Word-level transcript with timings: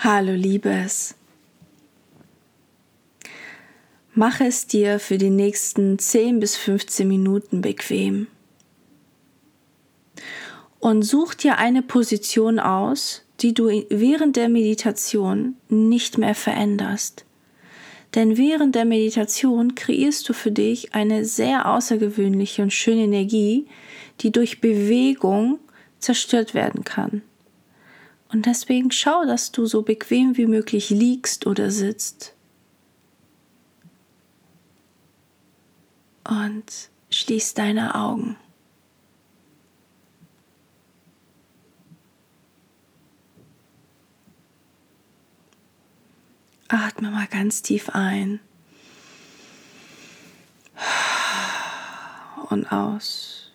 Hallo 0.00 0.32
Liebes. 0.32 1.16
Mach 4.14 4.40
es 4.40 4.68
dir 4.68 5.00
für 5.00 5.18
die 5.18 5.28
nächsten 5.28 5.98
10 5.98 6.38
bis 6.38 6.56
15 6.56 7.08
Minuten 7.08 7.62
bequem. 7.62 8.28
Und 10.78 11.02
such 11.02 11.34
dir 11.34 11.58
eine 11.58 11.82
Position 11.82 12.60
aus, 12.60 13.24
die 13.40 13.52
du 13.54 13.66
während 13.90 14.36
der 14.36 14.48
Meditation 14.48 15.56
nicht 15.68 16.16
mehr 16.16 16.36
veränderst. 16.36 17.24
Denn 18.14 18.36
während 18.36 18.76
der 18.76 18.84
Meditation 18.84 19.74
kreierst 19.74 20.28
du 20.28 20.32
für 20.32 20.52
dich 20.52 20.94
eine 20.94 21.24
sehr 21.24 21.68
außergewöhnliche 21.68 22.62
und 22.62 22.72
schöne 22.72 23.02
Energie, 23.02 23.66
die 24.20 24.30
durch 24.30 24.60
Bewegung 24.60 25.58
zerstört 25.98 26.54
werden 26.54 26.84
kann. 26.84 27.22
Und 28.30 28.46
deswegen 28.46 28.90
schau, 28.90 29.24
dass 29.24 29.52
du 29.52 29.66
so 29.66 29.82
bequem 29.82 30.36
wie 30.36 30.46
möglich 30.46 30.90
liegst 30.90 31.46
oder 31.46 31.70
sitzt. 31.70 32.34
Und 36.24 36.90
schließ 37.10 37.54
deine 37.54 37.94
Augen. 37.94 38.36
Atme 46.68 47.10
mal 47.10 47.26
ganz 47.28 47.62
tief 47.62 47.88
ein 47.90 48.40
und 52.50 52.70
aus. 52.70 53.47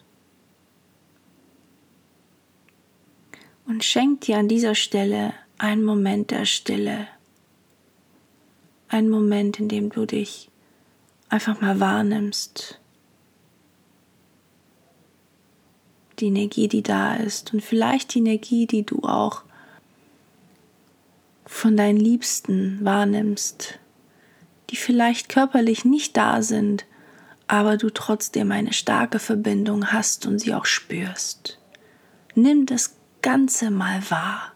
Und 3.74 3.84
schenk 3.84 4.22
dir 4.22 4.38
an 4.38 4.48
dieser 4.48 4.76
Stelle 4.76 5.34
einen 5.58 5.84
Moment 5.84 6.30
der 6.30 6.46
Stille. 6.46 7.08
Einen 8.88 9.10
Moment, 9.10 9.60
in 9.60 9.68
dem 9.68 9.90
du 9.90 10.06
dich 10.06 10.52
einfach 11.30 11.60
mal 11.60 11.80
wahrnimmst. 11.80 12.80
Die 16.20 16.28
Energie, 16.28 16.68
die 16.68 16.84
da 16.84 17.16
ist 17.16 17.52
und 17.52 17.62
vielleicht 17.62 18.14
die 18.14 18.20
Energie, 18.20 18.68
die 18.68 18.84
du 18.84 19.00
auch 19.02 19.42
von 21.48 21.76
deinen 21.76 21.98
Liebsten 21.98 22.78
wahrnimmst, 22.86 23.80
die 24.70 24.76
vielleicht 24.76 25.30
körperlich 25.30 25.84
nicht 25.84 26.16
da 26.16 26.44
sind, 26.44 26.86
aber 27.48 27.78
du 27.78 27.90
trotzdem 27.90 28.52
eine 28.52 28.72
starke 28.72 29.18
Verbindung 29.18 29.92
hast 29.92 30.28
und 30.28 30.38
sie 30.38 30.54
auch 30.54 30.66
spürst. 30.66 31.58
Nimm 32.36 32.68
das 32.68 32.98
Ganze 33.24 33.72
mal 33.72 34.02
wahr. 34.12 34.52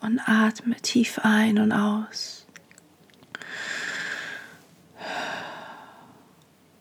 Und 0.00 0.18
atme 0.26 0.74
tief 0.82 1.20
ein 1.22 1.58
und 1.58 1.70
aus. 1.70 2.44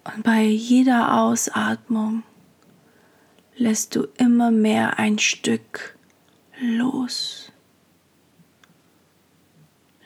Und 0.04 0.23
bei 0.23 0.42
jeder 0.42 1.22
Ausatmung 1.22 2.23
lässt 3.56 3.95
du 3.95 4.08
immer 4.17 4.50
mehr 4.50 4.98
ein 4.98 5.20
Stück 5.20 5.95
los. 6.59 7.51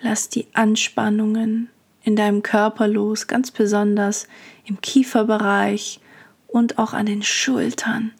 Lass 0.05 0.29
die 0.29 0.45
Anspannungen 0.53 1.67
in 2.03 2.15
deinem 2.15 2.43
Körper 2.43 2.87
los, 2.87 3.25
ganz 3.25 3.49
besonders 3.49 4.27
im 4.63 4.79
Kieferbereich 4.79 5.99
und 6.45 6.77
auch 6.77 6.93
an 6.93 7.07
den 7.07 7.23
Schultern. 7.23 8.11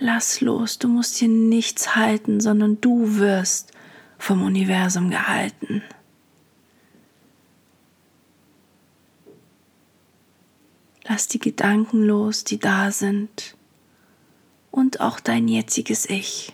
Lass 0.00 0.40
los, 0.40 0.80
du 0.80 0.88
musst 0.88 1.18
hier 1.18 1.28
nichts 1.28 1.94
halten, 1.94 2.40
sondern 2.40 2.80
du 2.80 3.16
wirst 3.18 3.70
vom 4.18 4.42
Universum 4.42 5.08
gehalten. 5.08 5.84
Lass 11.06 11.28
die 11.28 11.38
Gedanken 11.38 12.02
los, 12.02 12.42
die 12.42 12.58
da 12.58 12.90
sind 12.90 13.54
und 14.72 15.00
auch 15.00 15.20
dein 15.20 15.46
jetziges 15.46 16.10
Ich. 16.10 16.52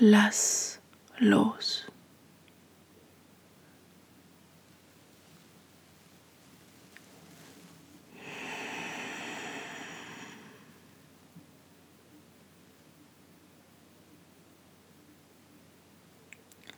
Lass 0.00 0.80
los. 1.18 1.84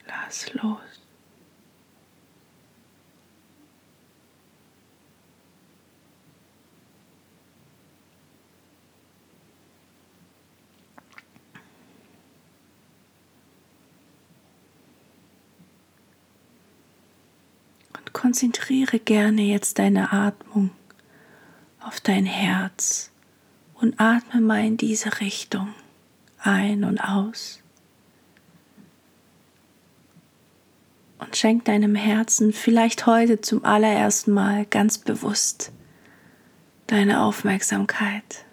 Lass 0.09 0.53
los. 0.55 1.12
Konzentriere 18.23 19.01
gerne 19.01 19.43
jetzt 19.43 19.81
deine 19.81 20.13
Atmung 20.13 20.71
auf 21.81 21.99
dein 21.99 22.25
Herz 22.25 23.11
und 23.75 23.99
atme 23.99 24.41
mal 24.41 24.65
in 24.65 24.77
diese 24.77 25.19
Richtung 25.19 25.75
ein 26.39 26.85
und 26.85 27.01
aus. 27.01 27.59
Und 31.19 31.37
schenk 31.37 31.65
deinem 31.65 31.97
Herzen 31.97 32.53
vielleicht 32.53 33.07
heute 33.07 33.41
zum 33.41 33.65
allerersten 33.65 34.31
Mal 34.31 34.67
ganz 34.67 34.99
bewusst 34.99 35.73
deine 36.87 37.25
Aufmerksamkeit. 37.25 38.45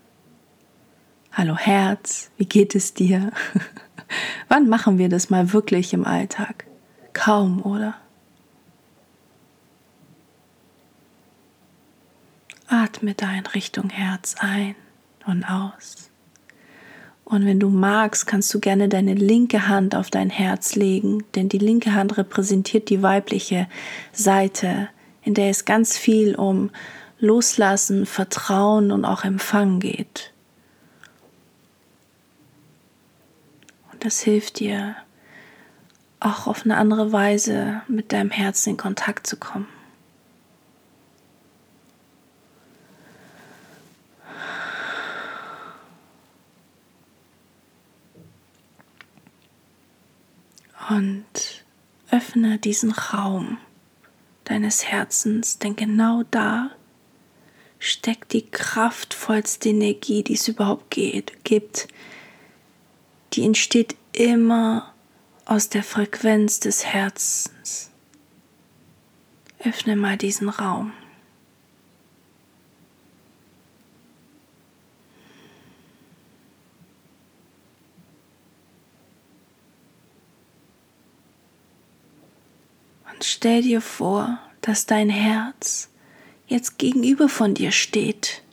Hallo 1.32 1.56
Herz, 1.56 2.32
wie 2.38 2.48
geht 2.48 2.74
es 2.74 2.96
dir? 2.96 3.32
Wann 4.48 4.68
machen 4.68 4.98
wir 4.98 5.10
das 5.10 5.30
mal 5.30 5.54
wirklich 5.54 5.94
im 5.94 6.06
Alltag? 6.06 6.66
Kaum, 7.14 7.62
oder? 7.64 7.94
Atme 12.70 13.16
da 13.16 13.32
in 13.34 13.48
Richtung 13.48 13.90
Herz 13.90 14.36
ein 14.40 14.76
und 15.26 15.44
aus. 15.44 16.10
Und 17.26 17.46
wenn 17.46 17.60
du 17.60 17.70
magst, 17.70 18.26
kannst 18.28 18.54
du 18.54 18.60
gerne 18.60 18.90
deine 18.90 19.14
linke 19.14 19.68
Hand 19.68 19.96
auf 19.96 20.10
dein 20.10 20.30
Herz 20.30 20.76
legen, 20.76 21.24
denn 21.36 21.50
die 21.50 21.60
linke 21.60 21.94
Hand 21.94 22.18
repräsentiert 22.18 22.90
die 22.90 23.04
weibliche 23.04 23.68
Seite, 24.12 24.90
in 25.24 25.34
der 25.34 25.50
es 25.50 25.66
ganz 25.66 25.98
viel 25.98 26.36
um 26.36 26.72
Loslassen, 27.20 28.06
Vertrauen 28.06 28.92
und 28.92 29.06
auch 29.06 29.24
Empfangen 29.24 29.80
geht. 29.80 30.32
Und 33.92 34.06
das 34.06 34.22
hilft 34.22 34.60
dir, 34.60 34.96
auch 36.20 36.48
auf 36.48 36.66
eine 36.66 36.78
andere 36.78 37.12
Weise 37.12 37.82
mit 37.88 38.12
deinem 38.12 38.32
Herzen 38.32 38.72
in 38.72 38.78
Kontakt 38.78 39.28
zu 39.28 39.38
kommen. 39.38 39.68
Und 50.90 51.64
öffne 52.12 52.58
diesen 52.58 52.92
Raum 52.92 53.58
deines 54.44 54.86
Herzens, 54.86 55.60
denn 55.60 55.76
genau 55.76 56.24
da 56.32 56.72
steckt 57.78 58.34
die 58.34 58.46
kraftvollste 58.46 59.70
Energie, 59.70 60.24
die 60.24 60.34
es 60.34 60.48
überhaupt 60.48 60.90
geht, 60.92 61.44
gibt. 61.46 61.88
Die 63.34 63.46
entsteht 63.46 63.96
immer 64.12 64.94
aus 65.46 65.70
der 65.70 65.84
Frequenz 65.84 66.60
des 66.60 66.86
Herzens. 66.86 67.92
Öffne 69.60 69.96
mal 69.96 70.18
diesen 70.18 70.50
Raum. 70.50 70.94
Und 83.14 83.24
stell 83.24 83.62
dir 83.62 83.82
vor, 83.82 84.40
dass 84.62 84.86
dein 84.86 85.10
Herz 85.10 85.90
jetzt 86.48 86.78
gegenüber 86.78 87.30
von 87.30 87.54
dir 87.54 87.72
steht. 87.72 88.44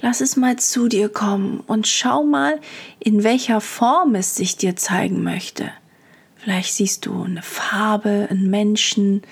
Lass 0.00 0.20
es 0.20 0.36
mal 0.36 0.58
zu 0.58 0.88
dir 0.88 1.08
kommen 1.08 1.60
und 1.60 1.86
schau 1.86 2.24
mal, 2.24 2.60
in 2.98 3.22
welcher 3.22 3.60
Form 3.60 4.16
es 4.16 4.34
sich 4.34 4.56
dir 4.56 4.74
zeigen 4.74 5.22
möchte. 5.22 5.70
Vielleicht 6.36 6.74
siehst 6.74 7.06
du 7.06 7.22
eine 7.22 7.42
Farbe, 7.42 8.26
einen 8.28 8.50
Menschen 8.50 9.22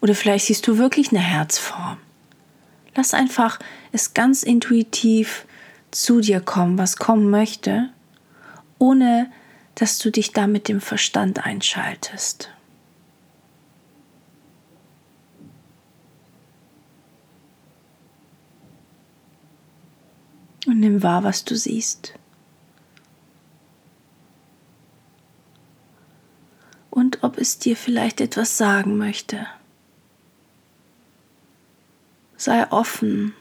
oder 0.00 0.16
vielleicht 0.16 0.46
siehst 0.46 0.66
du 0.66 0.76
wirklich 0.76 1.10
eine 1.10 1.20
Herzform. 1.20 1.98
Lass 2.96 3.14
einfach 3.14 3.60
es 3.92 4.12
ganz 4.12 4.42
intuitiv 4.42 5.46
zu 5.92 6.20
dir 6.20 6.40
kommen, 6.40 6.78
was 6.78 6.96
kommen 6.96 7.30
möchte, 7.30 7.90
ohne 8.78 9.30
dass 9.76 9.98
du 9.98 10.10
dich 10.10 10.32
da 10.32 10.48
mit 10.48 10.66
dem 10.66 10.80
Verstand 10.80 11.46
einschaltest. 11.46 12.50
Und 20.68 20.80
nimm 20.80 21.02
wahr, 21.02 21.24
was 21.24 21.46
du 21.46 21.56
siehst. 21.56 22.12
Und 26.90 27.24
ob 27.24 27.38
es 27.38 27.58
dir 27.58 27.74
vielleicht 27.74 28.20
etwas 28.20 28.58
sagen 28.58 28.98
möchte. 28.98 29.46
Sei 32.36 32.70
offen 32.70 33.32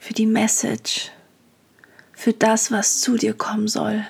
für 0.00 0.14
die 0.14 0.26
Message, 0.26 1.12
für 2.12 2.32
das, 2.32 2.72
was 2.72 3.00
zu 3.00 3.16
dir 3.16 3.32
kommen 3.32 3.68
soll. 3.68 4.04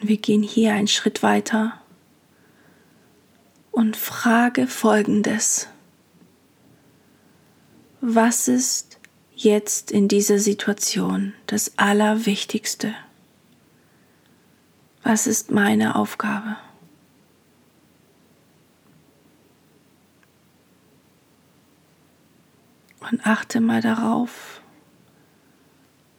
Und 0.00 0.08
wir 0.08 0.18
gehen 0.18 0.42
hier 0.42 0.74
einen 0.74 0.88
Schritt 0.88 1.22
weiter 1.22 1.80
und 3.70 3.96
frage 3.96 4.66
Folgendes. 4.66 5.68
Was 8.00 8.48
ist 8.48 8.98
jetzt 9.34 9.90
in 9.90 10.08
dieser 10.08 10.38
Situation 10.38 11.34
das 11.46 11.76
Allerwichtigste? 11.76 12.94
Was 15.02 15.26
ist 15.26 15.50
meine 15.50 15.94
Aufgabe? 15.96 16.56
Und 23.10 23.24
achte 23.24 23.60
mal 23.60 23.80
darauf, 23.80 24.60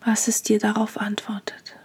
was 0.02 0.28
es 0.28 0.42
dir 0.42 0.58
darauf 0.58 0.98
antwortet. 0.98 1.77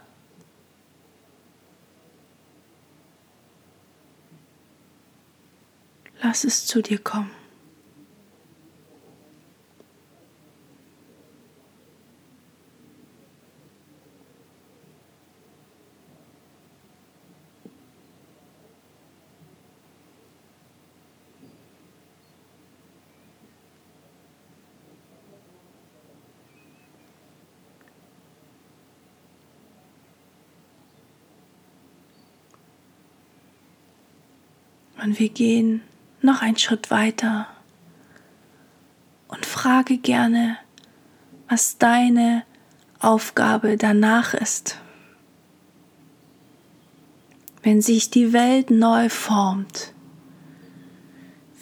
Lass 6.25 6.45
es 6.45 6.65
zu 6.65 6.81
dir 6.81 6.99
kommen. 6.99 7.31
Und 35.03 35.19
wir 35.19 35.27
gehen 35.27 35.81
noch 36.23 36.41
einen 36.41 36.57
Schritt 36.57 36.91
weiter 36.91 37.47
und 39.27 39.45
frage 39.45 39.97
gerne, 39.97 40.57
was 41.49 41.77
deine 41.77 42.43
Aufgabe 42.99 43.77
danach 43.77 44.33
ist. 44.33 44.79
Wenn 47.61 47.81
sich 47.81 48.09
die 48.09 48.33
Welt 48.33 48.71
neu 48.71 49.09
formt, 49.09 49.93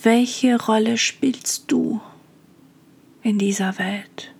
welche 0.04 0.60
Rolle 0.60 0.98
spielst 0.98 1.72
du 1.72 2.02
in 3.22 3.38
dieser 3.38 3.78
Welt? 3.78 4.34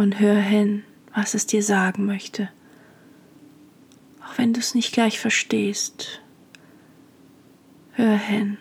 Und 0.00 0.18
hör 0.18 0.36
hin, 0.36 0.82
was 1.14 1.34
es 1.34 1.46
dir 1.46 1.62
sagen 1.62 2.06
möchte, 2.06 2.48
auch 4.24 4.38
wenn 4.38 4.54
du 4.54 4.60
es 4.60 4.74
nicht 4.74 4.94
gleich 4.94 5.20
verstehst. 5.20 6.22
Hör 7.92 8.16
hin. 8.16 8.56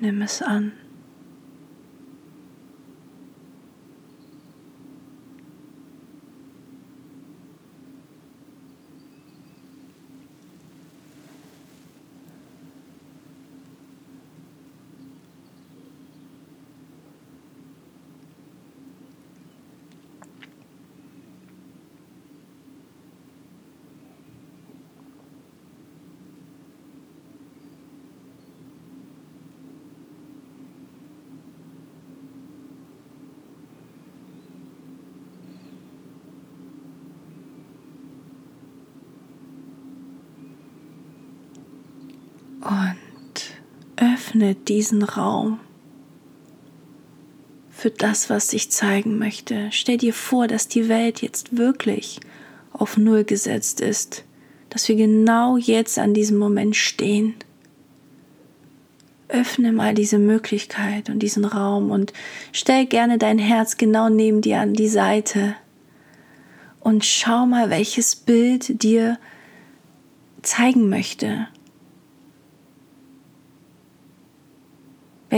Nimm 0.00 0.22
es 0.22 0.40
an. 0.40 0.72
und 42.68 43.60
öffne 44.28 44.54
diesen 44.54 45.02
Raum 45.02 45.58
für 47.70 47.90
das, 47.90 48.28
was 48.28 48.50
sich 48.50 48.70
zeigen 48.70 49.18
möchte. 49.18 49.68
Stell 49.70 49.96
dir 49.96 50.12
vor, 50.12 50.48
dass 50.48 50.68
die 50.68 50.88
Welt 50.88 51.22
jetzt 51.22 51.56
wirklich 51.56 52.20
auf 52.72 52.98
Null 52.98 53.24
gesetzt 53.24 53.80
ist, 53.80 54.24
dass 54.68 54.86
wir 54.88 54.96
genau 54.96 55.56
jetzt 55.56 55.98
an 55.98 56.12
diesem 56.12 56.36
Moment 56.36 56.76
stehen. 56.76 57.36
Öffne 59.28 59.72
mal 59.72 59.94
diese 59.94 60.18
Möglichkeit 60.18 61.08
und 61.08 61.20
diesen 61.20 61.46
Raum 61.46 61.90
und 61.90 62.12
stell 62.52 62.84
gerne 62.84 63.16
dein 63.16 63.38
Herz 63.38 63.78
genau 63.78 64.10
neben 64.10 64.42
dir 64.42 64.60
an 64.60 64.74
die 64.74 64.88
Seite 64.88 65.54
und 66.80 67.06
schau 67.06 67.46
mal, 67.46 67.70
welches 67.70 68.14
Bild 68.14 68.82
dir 68.82 69.18
zeigen 70.42 70.90
möchte. 70.90 71.48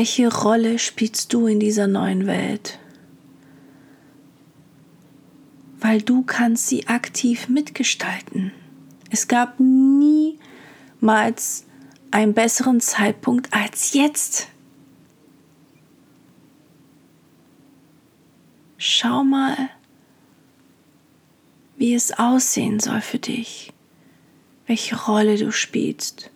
Welche 0.00 0.32
Rolle 0.34 0.78
spielst 0.78 1.30
du 1.34 1.46
in 1.46 1.60
dieser 1.60 1.86
neuen 1.86 2.26
Welt? 2.26 2.78
Weil 5.78 6.00
du 6.00 6.22
kannst 6.22 6.68
sie 6.68 6.88
aktiv 6.88 7.50
mitgestalten. 7.50 8.50
Es 9.10 9.28
gab 9.28 9.60
niemals 9.60 10.38
einen 12.10 12.32
besseren 12.32 12.80
Zeitpunkt 12.80 13.52
als 13.52 13.92
jetzt. 13.92 14.48
Schau 18.78 19.22
mal, 19.22 19.68
wie 21.76 21.92
es 21.92 22.18
aussehen 22.18 22.80
soll 22.80 23.02
für 23.02 23.18
dich, 23.18 23.74
welche 24.66 24.96
Rolle 24.98 25.36
du 25.36 25.52
spielst, 25.52 26.30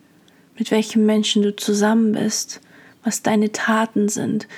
mit 0.59 0.71
welchen 0.71 1.06
Menschen 1.06 1.42
du 1.42 1.56
zusammen 1.56 2.12
bist 2.12 2.61
was 3.04 3.23
deine 3.23 3.52
Taten 3.52 4.08
sind, 4.08 4.49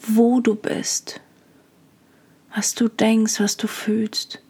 wo 0.00 0.40
du 0.40 0.54
bist, 0.54 1.20
was 2.54 2.74
du 2.74 2.88
denkst, 2.88 3.38
was 3.38 3.56
du 3.56 3.68
fühlst. 3.68 4.42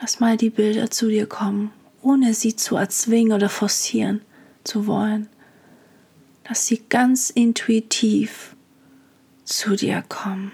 Lass 0.00 0.20
mal 0.20 0.36
die 0.36 0.50
Bilder 0.50 0.90
zu 0.90 1.08
dir 1.08 1.26
kommen, 1.26 1.72
ohne 2.00 2.34
sie 2.34 2.56
zu 2.56 2.76
erzwingen 2.76 3.32
oder 3.32 3.48
forcieren 3.48 4.22
zu 4.64 4.86
wollen. 4.86 5.28
Lass 6.48 6.66
sie 6.66 6.82
ganz 6.88 7.30
intuitiv 7.30 8.56
zu 9.44 9.76
dir 9.76 10.02
kommen. 10.08 10.52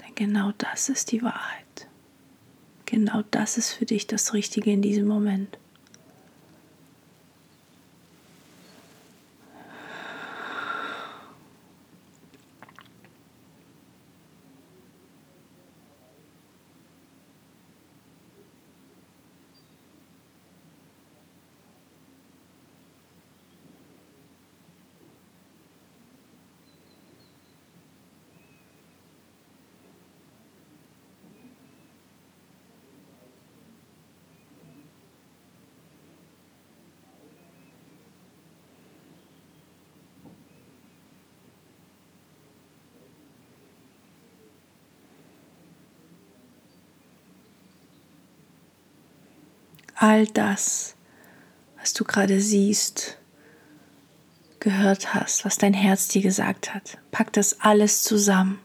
Denn 0.00 0.14
genau 0.14 0.52
das 0.58 0.88
ist 0.88 1.12
die 1.12 1.22
Wahrheit. 1.22 1.89
Genau 2.90 3.22
das 3.30 3.56
ist 3.56 3.70
für 3.70 3.86
dich 3.86 4.08
das 4.08 4.34
Richtige 4.34 4.72
in 4.72 4.82
diesem 4.82 5.06
Moment. 5.06 5.58
All 50.00 50.26
das, 50.26 50.94
was 51.78 51.92
du 51.92 52.04
gerade 52.04 52.40
siehst, 52.40 53.18
gehört 54.58 55.14
hast, 55.14 55.44
was 55.44 55.58
dein 55.58 55.74
Herz 55.74 56.08
dir 56.08 56.22
gesagt 56.22 56.74
hat. 56.74 56.98
Pack 57.10 57.32
das 57.32 57.60
alles 57.60 58.02
zusammen 58.02 58.58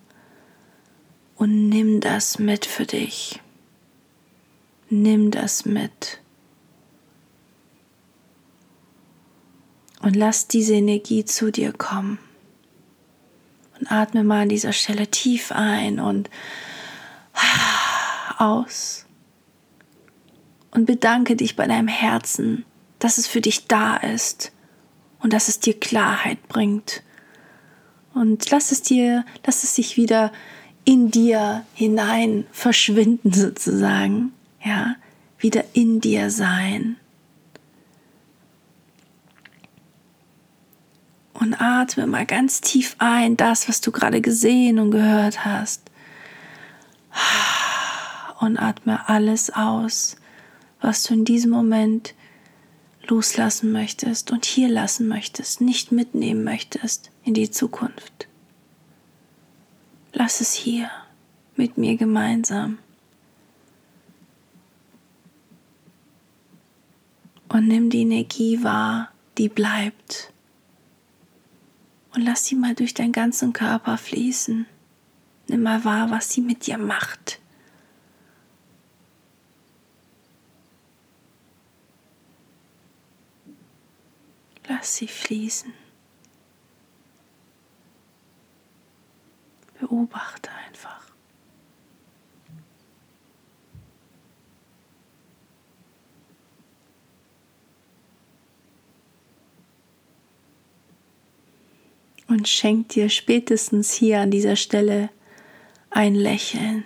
und 1.36 1.70
nimm 1.70 2.00
das 2.00 2.40
mit 2.40 2.66
für 2.66 2.86
dich. 2.86 3.42
Nimm 4.90 5.32
das 5.32 5.66
mit. 5.66 6.20
Und 10.02 10.16
lass 10.16 10.48
diese 10.48 10.76
Energie 10.76 11.26
zu 11.26 11.52
dir 11.52 11.74
kommen. 11.74 12.20
Und 13.78 13.92
atme 13.92 14.24
mal 14.24 14.44
an 14.44 14.50
dieser 14.50 14.72
Stelle 14.72 15.08
tief 15.08 15.52
ein 15.52 16.00
und 16.00 16.30
aus 18.38 19.05
und 20.76 20.86
bedanke 20.86 21.36
dich 21.36 21.56
bei 21.56 21.68
deinem 21.68 21.88
Herzen, 21.88 22.66
dass 23.00 23.18
es 23.18 23.28
für 23.28 23.42
dich 23.42 23.68
da 23.68 23.96
ist 23.96 24.52
und 25.20 25.32
dass 25.32 25.48
es 25.48 25.60
dir 25.60 25.80
Klarheit 25.80 26.48
bringt. 26.50 27.02
Und 28.14 28.50
lass 28.52 28.72
es 28.72 28.82
dir, 28.82 29.26
lass 29.46 29.64
es 29.64 29.74
sich 29.74 29.98
wieder 29.98 30.32
in 30.84 31.12
dir 31.12 31.66
hinein 31.74 32.46
verschwinden 32.52 33.34
sozusagen, 33.34 34.34
ja, 34.64 34.96
wieder 35.40 35.64
in 35.74 36.02
dir 36.02 36.30
sein. 36.30 36.98
Und 41.34 41.60
atme 41.62 42.08
mal 42.08 42.26
ganz 42.26 42.62
tief 42.62 42.96
ein, 42.98 43.38
das, 43.38 43.70
was 43.70 43.82
du 43.82 43.92
gerade 43.92 44.22
gesehen 44.22 44.80
und 44.80 44.92
gehört 44.92 45.46
hast. 45.46 45.82
Und 48.40 48.58
atme 48.58 49.08
alles 49.08 49.54
aus, 49.54 50.18
was 50.82 51.04
du 51.04 51.14
in 51.14 51.26
diesem 51.26 51.52
Moment 51.52 52.14
loslassen 53.08 53.72
möchtest 53.72 54.32
und 54.32 54.46
hier 54.46 54.68
lassen 54.70 55.08
möchtest, 55.08 55.62
nicht 55.62 55.92
mitnehmen 55.92 56.44
möchtest 56.44 57.12
in 57.24 57.34
die 57.34 57.52
Zukunft. 57.52 58.28
Lass 60.14 60.42
es 60.42 60.54
hier 60.54 60.90
mit 61.56 61.78
mir 61.78 61.98
gemeinsam. 61.98 62.80
Und 67.50 67.68
nimm 67.68 67.90
die 67.90 68.02
Energie 68.02 68.64
wahr, 68.64 69.12
die 69.38 69.50
bleibt. 69.50 70.34
Und 72.14 72.22
lass 72.24 72.46
sie 72.46 72.56
mal 72.56 72.76
durch 72.76 72.94
deinen 72.94 73.12
ganzen 73.12 73.54
Körper 73.54 73.98
fließen. 73.98 74.66
Nimm 75.48 75.64
mal 75.64 75.86
wahr, 75.86 76.10
was 76.10 76.32
sie 76.32 76.42
mit 76.42 76.66
dir 76.66 76.78
macht. 76.78 77.40
Lass 84.68 84.96
sie 84.96 85.08
fließen. 85.08 85.74
Beobachte 89.80 90.50
einfach. 90.68 91.06
Und 102.28 102.48
schenk 102.48 102.90
dir 102.90 103.10
spätestens 103.10 103.94
hier 103.94 104.20
an 104.20 104.32
dieser 104.32 104.56
Stelle 104.56 105.10
ein 105.92 106.16
Lächeln. 106.16 106.86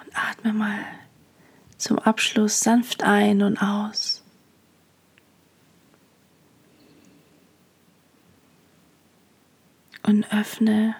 Und 0.00 0.16
atme 0.16 0.52
mal 0.52 1.03
zum 1.78 1.98
Abschluss 1.98 2.60
sanft 2.60 3.02
ein 3.02 3.42
und 3.42 3.58
aus. 3.58 4.22
Und 10.02 10.30
öffne, 10.32 10.96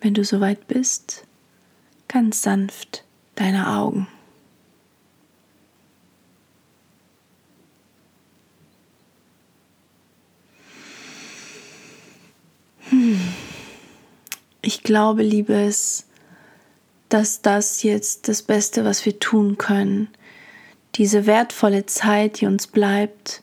wenn 0.00 0.14
du 0.14 0.24
soweit 0.24 0.66
bist, 0.66 1.24
ganz 2.08 2.42
sanft 2.42 3.04
deine 3.36 3.68
Augen. 3.68 4.08
Hm. 12.90 13.20
Ich 14.62 14.82
glaube, 14.82 15.22
Liebes, 15.22 16.07
dass 17.08 17.42
das 17.42 17.82
jetzt 17.82 18.28
das 18.28 18.42
Beste, 18.42 18.84
was 18.84 19.04
wir 19.06 19.18
tun 19.18 19.58
können, 19.58 20.08
diese 20.94 21.26
wertvolle 21.26 21.86
Zeit, 21.86 22.40
die 22.40 22.46
uns 22.46 22.66
bleibt, 22.66 23.42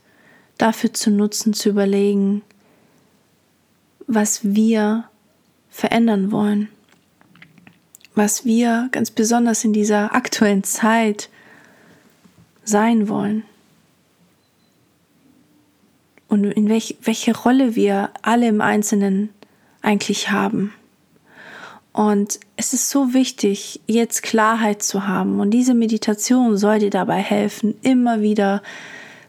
dafür 0.57 0.93
zu 0.93 1.09
nutzen, 1.09 1.53
zu 1.53 1.69
überlegen, 1.69 2.41
was 4.07 4.41
wir 4.43 5.05
verändern 5.69 6.31
wollen, 6.31 6.69
was 8.13 8.45
wir 8.45 8.89
ganz 8.91 9.11
besonders 9.11 9.63
in 9.63 9.73
dieser 9.73 10.13
aktuellen 10.13 10.63
Zeit 10.63 11.29
sein 12.63 13.09
wollen 13.09 13.43
und 16.27 16.45
in 16.45 16.69
welch, 16.69 16.97
welche 17.01 17.35
Rolle 17.35 17.75
wir 17.75 18.11
alle 18.21 18.47
im 18.47 18.61
Einzelnen 18.61 19.29
eigentlich 19.81 20.31
haben. 20.31 20.73
Und 21.95 22.41
es 22.57 22.73
ist 22.73 22.89
so 22.89 23.13
wichtig, 23.13 23.79
jetzt 23.87 24.21
Klarheit 24.21 24.83
zu 24.83 25.07
haben. 25.07 25.39
Und 25.39 25.51
diese 25.51 25.73
Meditation 25.73 26.57
soll 26.57 26.79
dir 26.79 26.89
dabei 26.89 27.19
helfen, 27.19 27.73
immer 27.83 28.19
wieder 28.19 28.61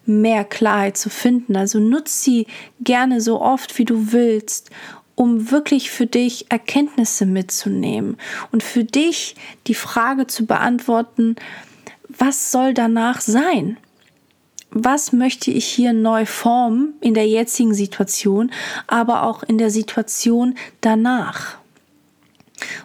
mehr 0.04 0.42
Klarheit 0.42 0.96
zu 0.96 1.08
finden. 1.08 1.54
Also 1.54 1.78
nutze 1.78 2.18
sie 2.18 2.46
gerne 2.80 3.20
so 3.20 3.40
oft, 3.40 3.78
wie 3.78 3.84
du 3.84 4.10
willst, 4.10 4.70
um 5.14 5.52
wirklich 5.52 5.92
für 5.92 6.06
dich 6.06 6.46
Erkenntnisse 6.50 7.24
mitzunehmen 7.24 8.16
und 8.50 8.64
für 8.64 8.82
dich 8.82 9.36
die 9.68 9.74
Frage 9.74 10.26
zu 10.26 10.44
beantworten, 10.44 11.36
was 12.08 12.50
soll 12.50 12.74
danach 12.74 13.20
sein? 13.20 13.76
Was 14.70 15.12
möchte 15.12 15.52
ich 15.52 15.66
hier 15.66 15.92
neu 15.92 16.26
formen 16.26 16.94
in 17.00 17.14
der 17.14 17.28
jetzigen 17.28 17.74
Situation, 17.74 18.50
aber 18.88 19.22
auch 19.22 19.44
in 19.44 19.56
der 19.56 19.70
Situation 19.70 20.56
danach? 20.80 21.58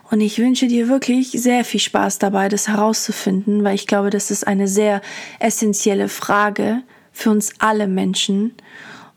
Und 0.09 0.21
ich 0.21 0.37
wünsche 0.37 0.67
dir 0.67 0.89
wirklich 0.89 1.31
sehr 1.31 1.63
viel 1.63 1.79
Spaß 1.79 2.19
dabei, 2.19 2.49
das 2.49 2.67
herauszufinden, 2.67 3.63
weil 3.63 3.75
ich 3.75 3.87
glaube, 3.87 4.09
das 4.09 4.29
ist 4.29 4.45
eine 4.45 4.67
sehr 4.67 5.01
essentielle 5.39 6.09
Frage 6.09 6.83
für 7.11 7.29
uns 7.29 7.53
alle 7.59 7.87
Menschen. 7.87 8.53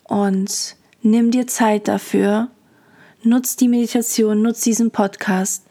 Und 0.05 0.77
nimm 1.03 1.31
dir 1.31 1.47
Zeit 1.47 1.89
dafür, 1.89 2.49
nutz 3.23 3.57
die 3.57 3.69
Meditation, 3.69 4.43
nutz 4.43 4.61
diesen 4.61 4.91
Podcast 4.91 5.65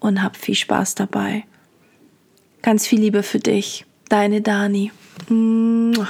und 0.00 0.22
hab 0.22 0.36
viel 0.36 0.54
Spaß 0.54 0.96
dabei. 0.96 1.44
Ganz 2.62 2.86
viel 2.86 3.00
Liebe 3.00 3.22
für 3.22 3.38
dich. 3.38 3.84
Deine 4.08 4.40
Dani. 4.40 4.90
Mua. 5.28 6.08